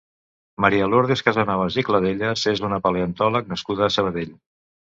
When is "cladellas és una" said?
1.91-2.81